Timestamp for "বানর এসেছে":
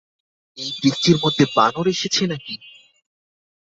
1.55-2.23